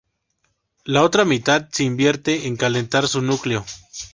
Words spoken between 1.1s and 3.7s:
mitad se invierte en calentar su núcleo.